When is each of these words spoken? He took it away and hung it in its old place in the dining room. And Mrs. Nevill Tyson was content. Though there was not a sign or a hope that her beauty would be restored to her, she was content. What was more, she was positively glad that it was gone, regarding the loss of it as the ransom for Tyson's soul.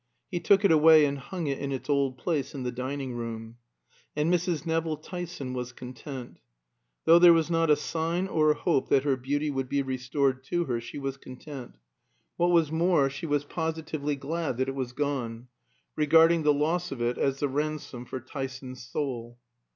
He 0.31 0.39
took 0.39 0.65
it 0.65 0.71
away 0.71 1.05
and 1.05 1.19
hung 1.19 1.45
it 1.45 1.59
in 1.59 1.71
its 1.71 1.87
old 1.87 2.17
place 2.17 2.55
in 2.55 2.63
the 2.63 2.71
dining 2.71 3.13
room. 3.13 3.57
And 4.15 4.33
Mrs. 4.33 4.65
Nevill 4.65 4.97
Tyson 4.97 5.53
was 5.53 5.73
content. 5.73 6.39
Though 7.05 7.19
there 7.19 7.33
was 7.33 7.51
not 7.51 7.69
a 7.69 7.75
sign 7.75 8.27
or 8.27 8.49
a 8.49 8.55
hope 8.55 8.89
that 8.89 9.03
her 9.03 9.15
beauty 9.15 9.51
would 9.51 9.69
be 9.69 9.83
restored 9.83 10.43
to 10.45 10.63
her, 10.63 10.81
she 10.81 10.97
was 10.97 11.17
content. 11.17 11.77
What 12.35 12.49
was 12.49 12.71
more, 12.71 13.11
she 13.11 13.27
was 13.27 13.43
positively 13.45 14.15
glad 14.15 14.57
that 14.57 14.69
it 14.69 14.73
was 14.73 14.91
gone, 14.91 15.49
regarding 15.95 16.41
the 16.41 16.51
loss 16.55 16.91
of 16.91 16.99
it 16.99 17.19
as 17.19 17.37
the 17.39 17.47
ransom 17.47 18.05
for 18.05 18.19
Tyson's 18.19 18.83
soul. 18.83 19.37